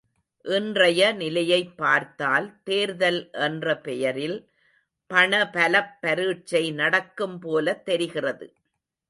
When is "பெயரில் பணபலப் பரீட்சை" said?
3.77-6.71